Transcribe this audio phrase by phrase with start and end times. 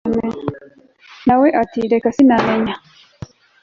[1.27, 2.73] nawe ati reka sinamenya